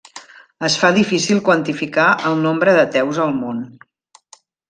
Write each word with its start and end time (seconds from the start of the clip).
Es 0.67 0.77
fa 0.83 0.89
difícil 0.95 1.41
quantificar 1.49 2.07
el 2.31 2.41
nombre 2.47 2.75
d'ateus 2.79 3.23
al 3.27 3.37
món. 3.45 3.63